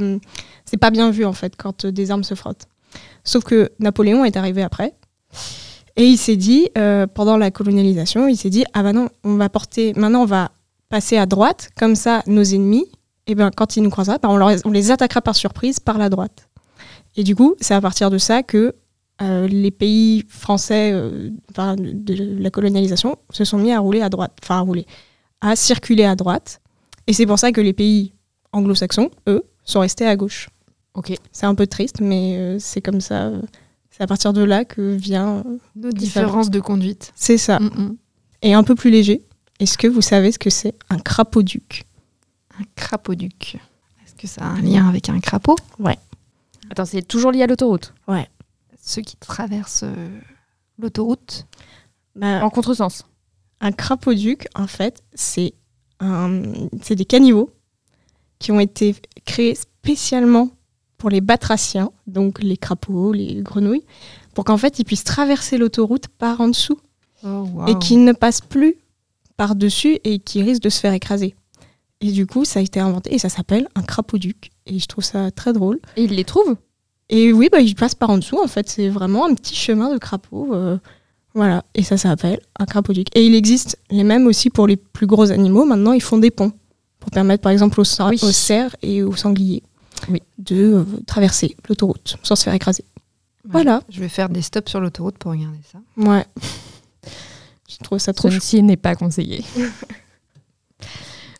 c'est 0.64 0.76
pas 0.76 0.90
bien 0.90 1.10
vu 1.10 1.24
en 1.24 1.32
fait 1.32 1.54
quand 1.56 1.86
des 1.86 2.10
armes 2.10 2.24
se 2.24 2.34
frottent. 2.34 2.66
Sauf 3.22 3.44
que 3.44 3.70
Napoléon 3.78 4.24
est 4.24 4.36
arrivé 4.36 4.62
après, 4.62 4.94
et 5.96 6.04
il 6.04 6.18
s'est 6.18 6.36
dit, 6.36 6.68
euh, 6.78 7.06
pendant 7.06 7.36
la 7.36 7.50
colonialisation, 7.50 8.26
il 8.26 8.36
s'est 8.36 8.50
dit, 8.50 8.64
ah 8.72 8.82
bah 8.82 8.92
non, 8.92 9.08
on 9.22 9.36
va 9.36 9.48
porter, 9.48 9.92
maintenant 9.94 10.22
on 10.22 10.26
va 10.26 10.50
passer 10.88 11.16
à 11.16 11.26
droite, 11.26 11.70
comme 11.78 11.94
ça, 11.94 12.22
nos 12.26 12.42
ennemis, 12.42 12.86
et 13.30 13.34
ben 13.36 13.50
quand 13.54 13.76
ils 13.76 13.82
nous 13.82 13.90
croiseraient, 13.90 14.18
ben, 14.20 14.28
on, 14.28 14.36
leur- 14.36 14.56
on 14.64 14.70
les 14.70 14.90
attaquera 14.90 15.22
par 15.22 15.36
surprise 15.36 15.78
par 15.78 15.98
la 15.98 16.08
droite. 16.08 16.48
Et 17.16 17.22
du 17.22 17.34
coup, 17.36 17.54
c'est 17.60 17.74
à 17.74 17.80
partir 17.80 18.10
de 18.10 18.18
ça 18.18 18.42
que 18.42 18.74
euh, 19.22 19.46
les 19.46 19.70
pays 19.70 20.24
français 20.28 20.90
euh, 20.92 21.30
enfin, 21.50 21.76
de, 21.76 22.38
la 22.40 22.50
colonialisation 22.50 23.16
se 23.30 23.44
sont 23.44 23.58
mis 23.58 23.72
à 23.72 23.78
rouler 23.78 24.00
à 24.02 24.08
droite, 24.08 24.36
enfin 24.42 24.56
à 24.58 24.60
rouler, 24.60 24.86
à 25.40 25.54
circuler 25.56 26.04
à 26.04 26.16
droite. 26.16 26.60
Et 27.06 27.12
c'est 27.12 27.26
pour 27.26 27.38
ça 27.38 27.52
que 27.52 27.60
les 27.60 27.72
pays 27.72 28.12
anglo-saxons, 28.52 29.10
eux, 29.28 29.42
sont 29.64 29.80
restés 29.80 30.06
à 30.06 30.16
gauche. 30.16 30.48
Ok. 30.94 31.12
C'est 31.30 31.46
un 31.46 31.54
peu 31.54 31.66
triste, 31.66 32.00
mais 32.00 32.36
euh, 32.36 32.56
c'est 32.58 32.80
comme 32.80 33.00
ça. 33.00 33.30
c'est 33.90 34.02
à 34.02 34.06
partir 34.06 34.32
de 34.32 34.42
là 34.42 34.64
que 34.64 34.94
vient. 34.94 35.44
Nos 35.76 35.90
différences 35.90 36.50
de 36.50 36.58
conduite. 36.60 37.12
c'est 37.14 37.38
ça. 37.38 37.60
Mm, 37.60 37.66
mm. 37.66 37.96
Et 38.42 38.54
un 38.54 38.64
peu 38.64 38.74
plus 38.74 38.90
léger. 38.90 39.22
Est-ce 39.60 39.76
que 39.76 39.86
vous 39.86 40.00
savez 40.00 40.32
ce 40.32 40.38
que 40.38 40.48
c'est 40.50 40.74
un 40.88 40.98
crapauduc 40.98 41.84
Un 42.60 42.64
crapauduc. 42.76 43.58
Est-ce 44.04 44.14
que 44.14 44.26
ça 44.26 44.42
a 44.42 44.48
un 44.48 44.60
lien 44.60 44.88
avec 44.88 45.08
un 45.08 45.18
crapaud? 45.20 45.56
Attends, 46.70 46.84
c'est 46.84 47.02
toujours 47.02 47.32
lié 47.32 47.42
à 47.42 47.46
l'autoroute? 47.46 47.94
Ceux 48.82 49.02
qui 49.02 49.16
traversent 49.16 49.84
euh, 49.84 50.20
l'autoroute. 50.78 51.46
Bah, 52.14 52.44
En 52.44 52.50
contresens. 52.50 53.06
Un 53.60 53.72
crapauduc, 53.72 54.46
en 54.54 54.66
fait, 54.66 55.02
c'est 55.14 55.54
des 56.00 57.04
caniveaux 57.04 57.50
qui 58.38 58.52
ont 58.52 58.60
été 58.60 58.94
créés 59.26 59.54
spécialement 59.54 60.50
pour 60.96 61.10
les 61.10 61.20
batraciens, 61.20 61.90
donc 62.06 62.42
les 62.42 62.56
crapauds, 62.56 63.12
les 63.12 63.42
grenouilles, 63.42 63.84
pour 64.34 64.44
qu'en 64.44 64.56
fait 64.56 64.78
ils 64.78 64.84
puissent 64.84 65.04
traverser 65.04 65.58
l'autoroute 65.58 66.08
par 66.08 66.40
en 66.40 66.48
dessous 66.48 66.78
et 67.68 67.78
qu'ils 67.80 68.02
ne 68.04 68.12
passent 68.12 68.40
plus 68.40 68.76
par-dessus 69.36 69.98
et 70.04 70.18
qui 70.20 70.42
risquent 70.42 70.62
de 70.62 70.70
se 70.70 70.80
faire 70.80 70.92
écraser. 70.94 71.34
Et 72.00 72.12
du 72.12 72.26
coup, 72.26 72.44
ça 72.44 72.60
a 72.60 72.62
été 72.62 72.80
inventé 72.80 73.14
et 73.14 73.18
ça 73.18 73.28
s'appelle 73.28 73.68
un 73.74 73.82
crapauduc. 73.82 74.50
Et 74.66 74.78
je 74.78 74.86
trouve 74.86 75.04
ça 75.04 75.30
très 75.30 75.52
drôle. 75.52 75.78
Et 75.96 76.04
ils 76.04 76.14
les 76.14 76.24
trouvent 76.24 76.56
Et 77.10 77.32
oui, 77.32 77.48
bah, 77.52 77.60
ils 77.60 77.74
passent 77.74 77.94
par 77.94 78.10
en 78.10 78.18
dessous, 78.18 78.38
en 78.42 78.46
fait. 78.48 78.68
C'est 78.70 78.88
vraiment 78.88 79.26
un 79.26 79.34
petit 79.34 79.54
chemin 79.54 79.92
de 79.92 79.98
crapaud. 79.98 80.54
euh, 80.54 80.78
voilà. 81.34 81.62
Et 81.74 81.82
ça 81.82 81.96
s'appelle 81.98 82.40
un 82.58 82.64
crapauduc. 82.64 83.08
Et 83.14 83.26
il 83.26 83.34
existe 83.34 83.78
les 83.90 84.04
mêmes 84.04 84.26
aussi 84.26 84.48
pour 84.48 84.66
les 84.66 84.76
plus 84.76 85.06
gros 85.06 85.30
animaux. 85.30 85.64
Maintenant, 85.66 85.92
ils 85.92 86.00
font 86.02 86.16
des 86.18 86.30
ponts 86.30 86.52
pour 87.00 87.10
permettre, 87.10 87.42
par 87.42 87.52
exemple, 87.52 87.78
aux, 87.80 87.84
sa- 87.84 88.08
Oui. 88.08 88.18
aux 88.22 88.32
cerfs 88.32 88.74
et 88.82 89.02
aux 89.02 89.14
sangliers 89.16 89.62
Oui. 90.08 90.22
de 90.38 90.56
euh, 90.74 90.84
traverser 91.06 91.54
l'autoroute 91.68 92.16
sans 92.22 92.34
se 92.36 92.44
faire 92.44 92.54
écraser. 92.54 92.84
Voilà. 93.44 93.82
Je 93.90 94.00
vais 94.00 94.08
faire 94.08 94.28
des 94.30 94.42
stops 94.42 94.70
sur 94.70 94.80
l'autoroute 94.80 95.18
pour 95.18 95.32
regarder 95.32 95.58
ça. 95.70 95.78
Ouais. 95.98 96.24
Je 97.68 97.76
trouve 97.84 97.98
ça 97.98 98.12
trop. 98.14 98.30
Ceci 98.30 98.62
n'est 98.62 98.76
pas 98.78 98.94
conseillé. 98.94 99.44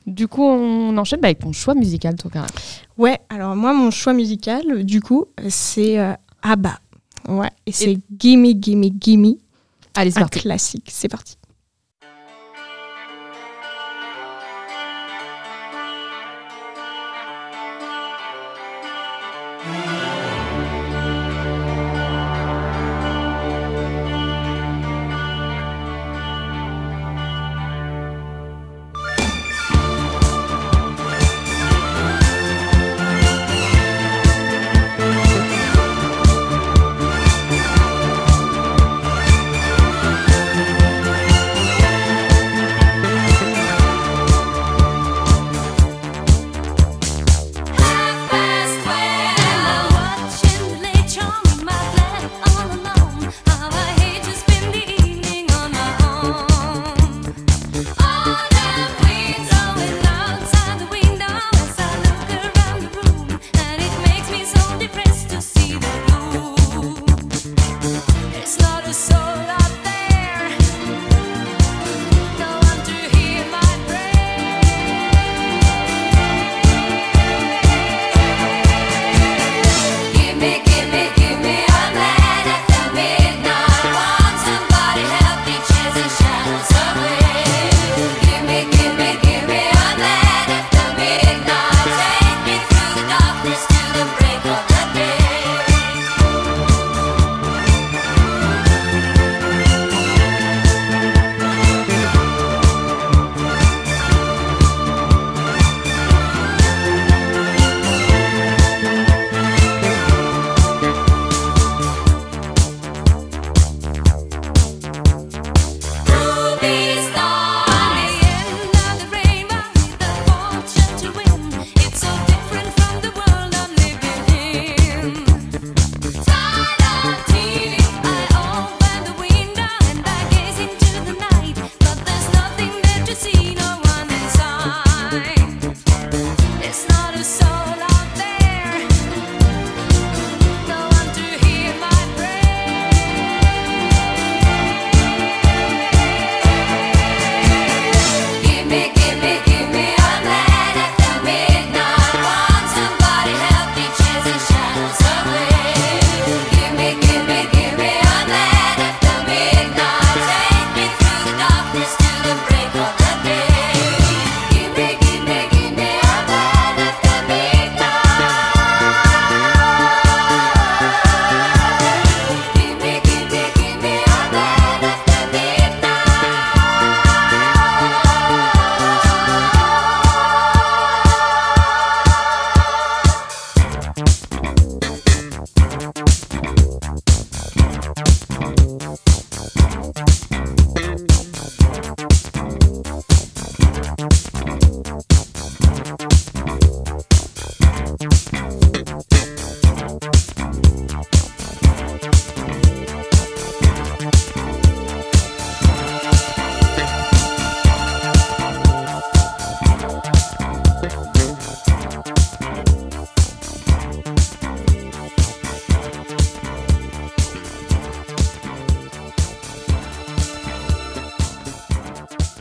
du 0.06 0.28
coup, 0.28 0.42
on 0.42 0.96
enchaîne 0.96 1.20
bah, 1.20 1.28
avec 1.28 1.40
ton 1.40 1.52
choix 1.52 1.74
musical, 1.74 2.16
toi, 2.16 2.30
Cara. 2.30 2.46
Ouais, 2.98 3.18
alors 3.28 3.54
moi, 3.56 3.72
mon 3.72 3.90
choix 3.90 4.12
musical, 4.12 4.84
du 4.84 5.00
coup, 5.00 5.26
c'est 5.48 5.98
euh, 5.98 6.12
ABBA. 6.42 6.78
Ouais. 7.28 7.50
Et 7.66 7.72
c'est 7.72 7.98
Gimme, 8.18 8.52
Gimme, 8.54 8.90
Gimme. 8.98 9.36
Allez, 9.94 10.10
c'est 10.10 10.20
parti. 10.20 10.40
classique. 10.40 10.88
C'est 10.90 11.08
parti. 11.08 11.36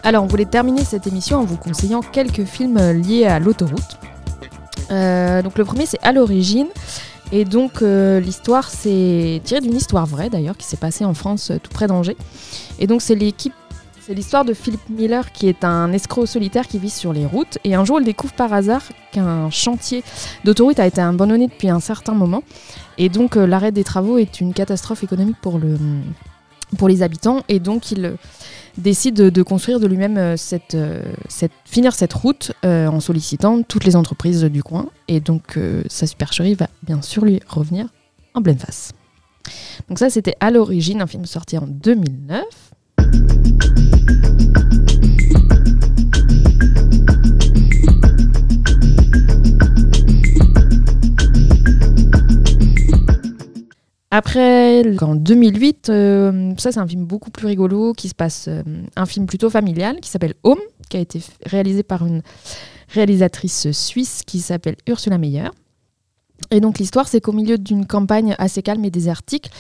Alors, 0.10 0.24
on 0.24 0.28
voulait 0.28 0.46
terminer 0.46 0.84
cette 0.84 1.06
émission 1.06 1.38
en 1.38 1.44
vous 1.44 1.56
conseillant 1.56 2.02
quelques 2.02 2.44
films 2.44 2.78
euh, 2.78 2.94
liés 2.94 3.28
à 3.28 3.38
l'autoroute. 3.38 4.00
Euh, 4.90 5.44
donc, 5.44 5.56
le 5.56 5.64
premier, 5.64 5.86
c'est 5.86 6.02
À 6.02 6.12
l'origine. 6.12 6.66
Et 7.32 7.46
donc, 7.46 7.84
euh, 7.84 8.20
l'histoire, 8.20 8.72
c'est 8.72 9.40
tiré 9.44 9.62
d'une 9.62 9.76
histoire 9.76 10.08
vraie 10.08 10.32
d'ailleurs, 10.32 10.58
qui 10.58 10.66
s'est 10.66 10.78
passée 10.78 11.06
en 11.06 11.14
France, 11.14 11.52
tout 11.62 11.70
près 11.70 11.86
d'Angers. 11.86 12.18
Et 12.80 12.88
donc, 12.88 13.04
c'est 13.04 13.14
l'équipe. 13.14 13.54
C'est 14.02 14.16
l'histoire 14.16 14.46
de 14.46 14.56
Philippe 14.56 14.90
Miller, 14.90 15.32
qui 15.32 15.48
est 15.48 15.64
un 15.64 15.92
escroc 15.94 16.26
solitaire 16.26 16.68
qui 16.68 16.80
vit 16.80 16.90
sur 16.90 17.14
les 17.14 17.28
routes. 17.28 17.60
Et 17.64 17.76
un 17.76 17.86
jour, 17.86 18.00
il 18.00 18.04
découvre 18.04 18.34
par 18.34 18.52
hasard 18.52 18.82
qu'un 19.12 19.52
chantier 19.52 20.04
d'autoroute 20.44 20.80
a 20.80 20.88
été 20.88 21.02
abandonné 21.02 21.46
depuis 21.46 21.70
un 21.70 21.80
certain 21.80 22.14
moment. 22.14 22.42
Et 22.98 23.10
donc, 23.10 23.36
l'arrêt 23.36 23.72
des 23.72 23.84
travaux 23.84 24.18
est 24.18 24.42
une 24.42 24.56
catastrophe 24.56 25.04
économique 25.04 25.38
pour, 25.40 25.60
le, 25.60 25.78
pour 26.80 26.88
les 26.88 27.04
habitants. 27.04 27.44
Et 27.48 27.60
donc, 27.60 27.92
il 27.92 28.18
décide 28.78 29.16
de, 29.16 29.44
construire 29.44 29.80
de 29.80 29.88
lui-même 29.88 30.18
euh, 30.18 30.38
cette, 30.38 30.76
euh, 30.76 31.02
cette, 31.28 31.52
finir 31.66 31.94
cette 31.94 32.14
route 32.14 32.52
euh, 32.66 32.88
en 32.88 33.00
sollicitant 33.00 33.62
toutes 33.64 33.86
les 33.86 33.96
entreprises 33.96 34.44
du 34.44 34.64
coin. 34.64 34.90
Et 35.08 35.20
donc, 35.20 35.58
sa 35.88 36.08
supercherie 36.08 36.54
va 36.54 36.68
bien 36.84 37.02
sûr 37.02 37.26
lui 37.26 37.40
revenir 37.48 37.88
en 38.34 38.42
pleine 38.42 38.60
face. 38.60 38.94
Donc 39.88 39.98
ça, 39.98 40.10
c'était 40.10 40.36
à 40.40 40.52
l'origine, 40.52 41.02
un 41.02 41.08
film 41.08 41.26
sorti 41.26 41.58
en 41.58 41.66
2009. 41.66 42.44
Après, 54.12 54.84
en 55.04 55.14
2008, 55.14 55.90
euh, 55.90 56.54
ça 56.58 56.72
c'est 56.72 56.80
un 56.80 56.88
film 56.88 57.06
beaucoup 57.06 57.30
plus 57.30 57.46
rigolo 57.46 57.94
qui 57.94 58.10
se 58.10 58.16
passe, 58.16 58.48
euh, 58.48 58.64
un 58.96 59.06
film 59.06 59.28
plutôt 59.28 59.52
familial 59.52 60.00
qui 60.00 60.10
s'appelle 60.10 60.34
Home, 60.42 60.60
qui 60.90 60.98
a 60.98 61.00
été 61.00 61.22
réalisé 61.46 61.84
par 61.84 62.04
une 62.06 62.24
réalisatrice 62.88 63.70
suisse 63.72 64.24
qui 64.26 64.40
s'appelle 64.40 64.78
Ursula 64.88 65.20
Meyer. 65.20 65.50
Et 66.50 66.60
donc 66.60 66.80
l'histoire, 66.80 67.08
c'est 67.08 67.22
qu'au 67.22 67.34
milieu 67.34 67.60
d'une 67.60 67.86
campagne 67.86 68.36
assez 68.40 68.64
calme 68.64 68.84
et 68.84 68.90
désertique, 68.90 69.52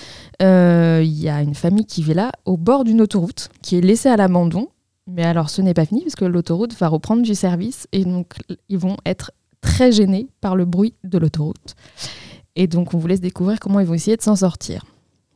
euh, 0.41 1.01
il 1.03 1.21
y 1.21 1.29
a 1.29 1.43
une 1.43 1.53
famille 1.53 1.85
qui 1.85 2.01
vit 2.01 2.15
là, 2.15 2.31
au 2.45 2.57
bord 2.57 2.85
d'une 2.85 3.01
autoroute, 3.01 3.49
qui 3.61 3.77
est 3.77 3.81
laissée 3.81 4.09
à 4.09 4.17
l'abandon. 4.17 4.69
Mais 5.05 5.23
alors 5.23 5.51
ce 5.51 5.61
n'est 5.61 5.75
pas 5.75 5.85
fini, 5.85 6.01
puisque 6.01 6.21
l'autoroute 6.21 6.75
va 6.79 6.87
reprendre 6.87 7.21
du 7.21 7.35
service, 7.35 7.87
et 7.91 8.03
donc 8.03 8.33
ils 8.67 8.79
vont 8.79 8.97
être 9.05 9.31
très 9.61 9.91
gênés 9.91 10.27
par 10.41 10.55
le 10.55 10.65
bruit 10.65 10.95
de 11.03 11.19
l'autoroute. 11.19 11.75
Et 12.61 12.67
donc, 12.67 12.93
on 12.93 12.97
vous 12.97 13.07
laisse 13.07 13.21
découvrir 13.21 13.57
comment 13.57 13.79
ils 13.79 13.85
vont 13.85 13.93
essayer 13.93 14.17
de 14.17 14.21
s'en 14.21 14.35
sortir. 14.35 14.83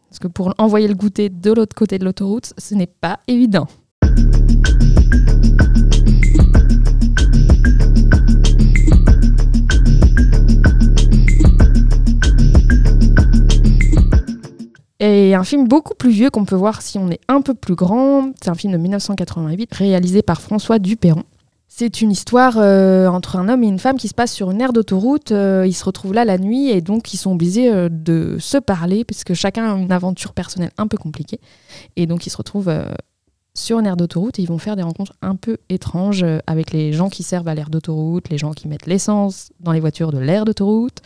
Parce 0.10 0.20
que 0.20 0.28
pour 0.28 0.54
envoyer 0.58 0.90
le 0.90 0.94
goûter 0.94 1.30
de 1.30 1.54
l'autre 1.54 1.74
côté 1.74 1.98
de 1.98 2.04
l'autoroute, 2.04 2.52
ce 2.58 2.76
n'est 2.76 2.86
pas 2.86 3.22
évident. 3.30 3.66
Et 15.00 15.34
un 15.34 15.46
film 15.46 15.70
beaucoup 15.70 15.96
plus 15.96 16.12
vieux 16.12 16.30
qu'on 16.30 16.44
peut 16.44 16.56
voir 16.56 16.82
si 16.82 16.98
on 16.98 17.10
est 17.10 17.22
un 17.30 17.40
peu 17.42 17.54
plus 17.54 17.76
grand, 17.76 18.34
c'est 18.44 18.50
un 18.50 18.56
film 18.56 18.74
de 18.74 18.78
1988 18.78 19.74
réalisé 19.74 20.24
par 20.24 20.42
François 20.42 20.78
Duperron. 20.78 21.24
C'est 21.76 22.02
une 22.02 22.12
histoire 22.12 22.60
euh, 22.60 23.08
entre 23.08 23.36
un 23.36 23.50
homme 23.50 23.64
et 23.64 23.68
une 23.68 23.80
femme 23.80 23.98
qui 23.98 24.08
se 24.08 24.14
passe 24.14 24.32
sur 24.32 24.52
une 24.52 24.62
aire 24.62 24.74
d'autoroute. 24.74 25.32
Euh, 25.32 25.66
ils 25.66 25.74
se 25.74 25.84
retrouvent 25.84 26.14
là 26.14 26.24
la 26.24 26.38
nuit 26.38 26.70
et 26.70 26.82
donc 26.82 27.16
ils 27.16 27.18
sont 27.18 27.32
obligés 27.32 27.74
euh, 27.74 27.90
de 27.90 28.38
se 28.40 28.60
parler 28.60 29.04
puisque 29.04 29.34
chacun 29.34 29.74
a 29.74 29.76
une 29.76 29.92
aventure 29.92 30.34
personnelle 30.34 30.70
un 30.78 30.86
peu 30.86 30.98
compliquée. 30.98 31.40
Et 31.96 32.06
donc 32.06 32.28
ils 32.28 32.30
se 32.30 32.38
retrouvent 32.38 32.72
sur 33.56 33.80
une 33.80 33.88
aire 33.88 33.98
d'autoroute 33.98 34.38
et 34.38 34.44
ils 34.44 34.48
vont 34.48 34.60
faire 34.60 34.76
des 34.76 34.84
rencontres 34.84 35.14
un 35.24 35.36
peu 35.36 35.58
étranges 35.70 36.24
avec 36.46 36.72
les 36.74 36.94
gens 36.94 37.10
qui 37.10 37.24
servent 37.24 37.48
à 37.48 37.56
l'aire 37.56 37.72
d'autoroute, 37.72 38.30
les 38.30 38.38
gens 38.38 38.52
qui 38.52 38.68
mettent 38.68 38.86
l'essence 38.86 39.50
dans 39.60 39.72
les 39.72 39.80
voitures 39.80 40.12
de 40.12 40.20
l'aire 40.20 40.46
d'autoroute. 40.46 41.00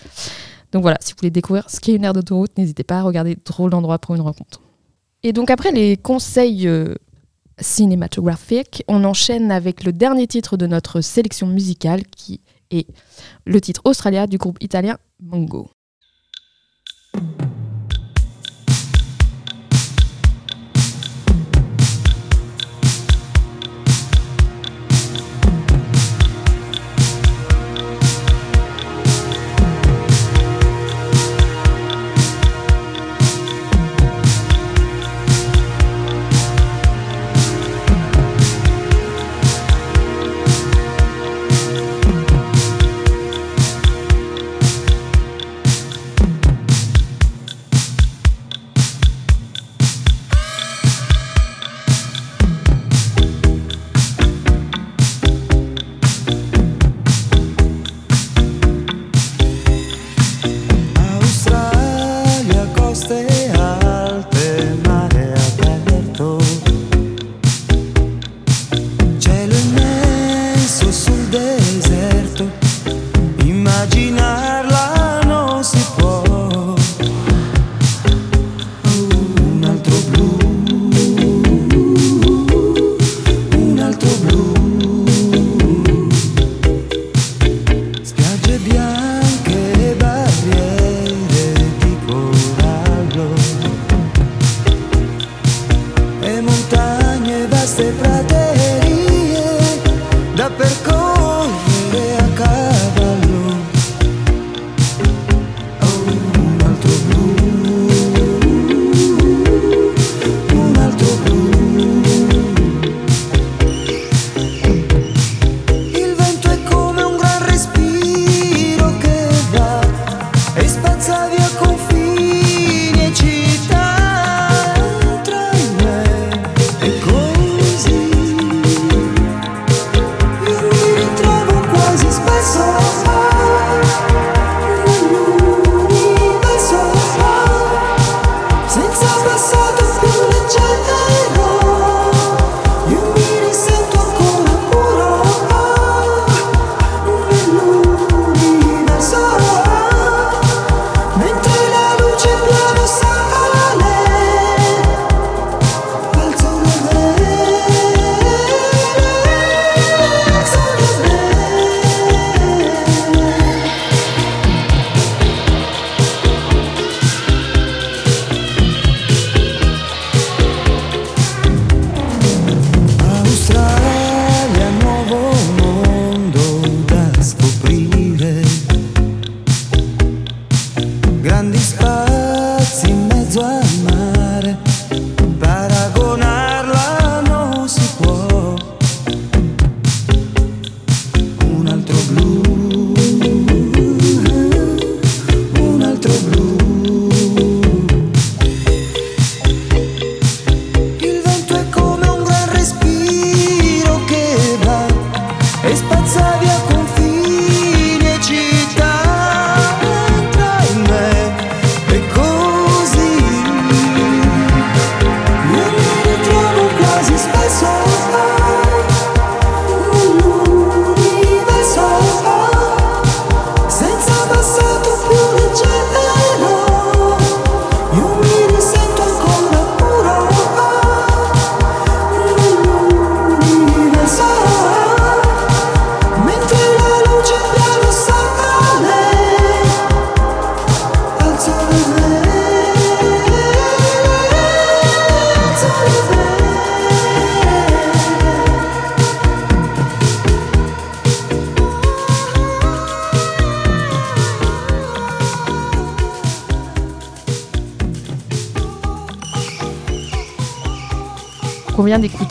Donc 0.74 0.82
voilà, 0.82 0.98
si 1.00 1.14
vous 1.14 1.20
voulez 1.20 1.32
découvrir 1.32 1.70
ce 1.70 1.80
qu'est 1.80 1.96
une 1.96 2.04
aire 2.04 2.12
d'autoroute, 2.12 2.52
n'hésitez 2.58 2.84
pas 2.84 3.00
à 3.00 3.04
regarder 3.04 3.38
Drôle 3.46 3.72
d'endroit 3.72 4.00
pour 4.00 4.16
une 4.16 4.22
rencontre. 4.22 4.60
Et 5.24 5.32
donc 5.32 5.50
après 5.50 5.72
les 5.72 5.96
conseils 5.96 6.70
cinématographiques, 7.60 8.84
on 8.88 9.04
enchaîne 9.04 9.52
avec 9.52 9.84
le 9.84 9.94
dernier 9.94 10.28
titre 10.28 10.58
de 10.58 10.68
notre 10.68 11.02
sélection 11.02 11.48
musicale 11.48 12.06
qui 12.06 12.42
est 12.72 12.88
le 13.46 13.62
titre 13.62 13.82
Australia 13.86 14.28
du 14.28 14.38
groupe 14.38 14.58
italien 14.62 14.98
Mongo. 15.20 15.70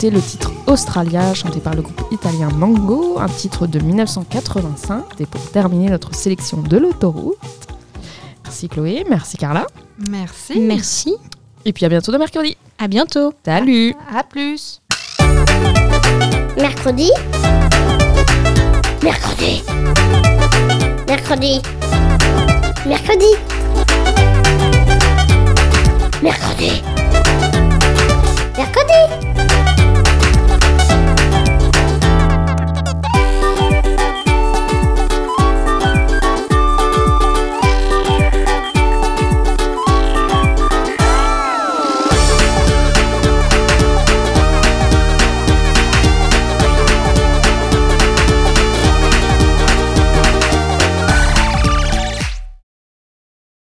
Le 0.03 0.21
titre 0.21 0.51
Australia, 0.67 1.33
chanté 1.33 1.59
par 1.59 1.73
le 1.73 1.81
groupe 1.81 2.03
italien 2.11 2.49
Mango, 2.49 3.17
un 3.19 3.27
titre 3.27 3.65
de 3.65 3.79
1985. 3.79 5.03
Et 5.19 5.25
pour 5.25 5.41
terminer 5.49 5.89
notre 5.89 6.13
sélection 6.13 6.61
de 6.61 6.77
l'autoroute. 6.77 7.35
Merci 8.43 8.69
Chloé, 8.69 9.05
merci 9.09 9.37
Carla. 9.37 9.65
Merci. 10.07 10.59
Merci. 10.59 11.15
Et 11.65 11.73
puis 11.73 11.83
à 11.83 11.89
bientôt 11.89 12.11
de 12.11 12.17
mercredi. 12.19 12.55
À 12.77 12.87
bientôt. 12.87 13.33
Salut 13.43 13.95
À 14.15 14.23
plus. 14.23 14.81
Mercredi. 16.57 17.11
Mercredi. 19.01 19.63
Mercredi. 21.07 21.61
Mercredi. 22.85 23.33
Mercredi. 26.21 26.83
Mercredi. 28.55 29.36